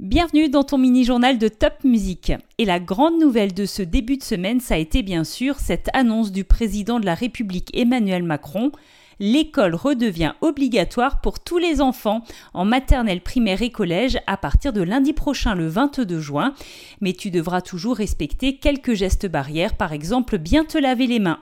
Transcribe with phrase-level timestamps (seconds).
[0.00, 2.32] Bienvenue dans ton mini-journal de Top Musique.
[2.58, 5.88] Et la grande nouvelle de ce début de semaine, ça a été bien sûr cette
[5.92, 8.72] annonce du président de la République Emmanuel Macron.
[9.20, 14.82] L'école redevient obligatoire pour tous les enfants en maternelle, primaire et collège à partir de
[14.82, 16.54] lundi prochain le 22 juin.
[17.00, 21.38] Mais tu devras toujours respecter quelques gestes barrières, par exemple bien te laver les mains.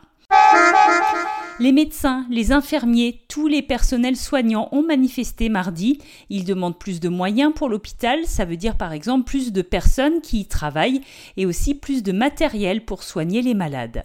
[1.60, 5.98] Les médecins, les infirmiers, tous les personnels soignants ont manifesté mardi.
[6.30, 10.22] Ils demandent plus de moyens pour l'hôpital, ça veut dire par exemple plus de personnes
[10.22, 11.02] qui y travaillent
[11.36, 14.04] et aussi plus de matériel pour soigner les malades.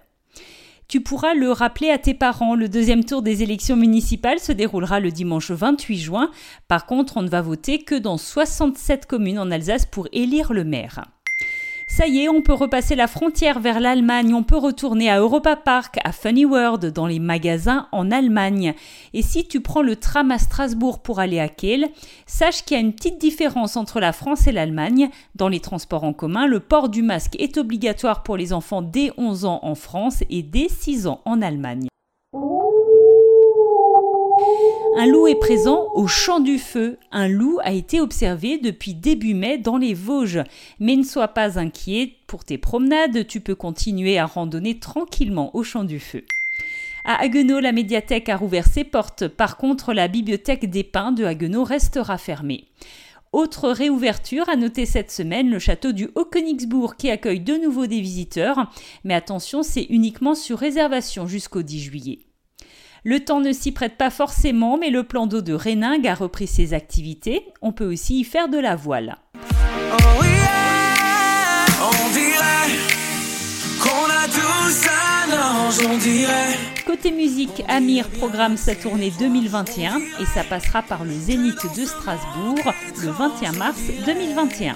[0.88, 5.00] Tu pourras le rappeler à tes parents, le deuxième tour des élections municipales se déroulera
[5.00, 6.32] le dimanche 28 juin.
[6.68, 10.64] Par contre, on ne va voter que dans 67 communes en Alsace pour élire le
[10.64, 11.04] maire.
[11.90, 15.56] Ça y est, on peut repasser la frontière vers l'Allemagne, on peut retourner à Europa
[15.56, 18.76] Park, à Funny World, dans les magasins en Allemagne.
[19.14, 21.88] Et si tu prends le tram à Strasbourg pour aller à Kiel,
[22.28, 25.10] sache qu'il y a une petite différence entre la France et l'Allemagne.
[25.34, 29.12] Dans les transports en commun, le port du masque est obligatoire pour les enfants dès
[29.18, 31.87] 11 ans en France et dès 6 ans en Allemagne.
[35.00, 36.98] Un loup est présent au champ du feu.
[37.12, 40.42] Un loup a été observé depuis début mai dans les Vosges.
[40.80, 45.62] Mais ne sois pas inquiet, pour tes promenades, tu peux continuer à randonner tranquillement au
[45.62, 46.24] champ du feu.
[47.06, 49.28] À Haguenau, la médiathèque a rouvert ses portes.
[49.28, 52.64] Par contre, la bibliothèque des Pins de Haguenau restera fermée.
[53.34, 58.02] Autre réouverture à noter cette semaine, le château du Haut-Königsbourg qui accueille de nouveau des
[58.02, 58.72] visiteurs.
[59.04, 62.20] Mais attention, c'est uniquement sur réservation jusqu'au 10 juillet.
[63.10, 66.46] Le temps ne s'y prête pas forcément, mais le plan d'eau de Réningue a repris
[66.46, 67.54] ses activités.
[67.62, 69.16] On peut aussi y faire de la voile.
[76.86, 82.74] Côté musique, Amir programme sa tournée 2021 et ça passera par le Zénith de Strasbourg
[83.02, 84.76] le 21 mars 2021.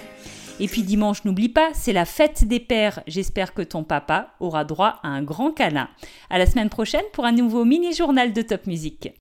[0.61, 3.01] Et puis dimanche, n'oublie pas, c'est la fête des pères.
[3.07, 5.89] J'espère que ton papa aura droit à un grand câlin.
[6.29, 9.11] À la semaine prochaine pour un nouveau mini-journal de Top Music.